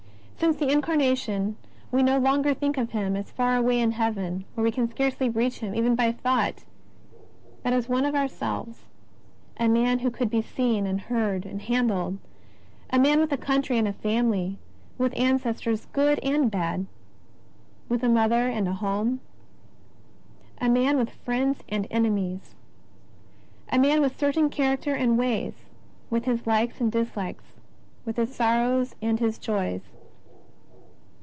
[0.43, 1.55] Since the Incarnation
[1.91, 5.29] we no longer think of Him as far away in Pleaven, where we can scarcely
[5.29, 6.63] reach Him even by thought,
[7.61, 8.85] but as one of ourselves—
[9.57, 12.17] a Man who could be seen, and heard, and handled,
[12.89, 14.57] a Man with a country and a family,
[14.97, 16.87] with ancestors good and bad,
[17.87, 19.19] with a Mother and a home;
[20.59, 22.55] a Man with friends and enemies;
[23.71, 25.53] a Man with a certain character and ways,
[26.09, 27.59] with His likes and dislikes,
[28.05, 29.83] with His sor rows and His joys.